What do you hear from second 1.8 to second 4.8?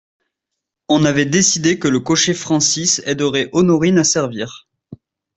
le cocher Francis aiderait Honorine à servir.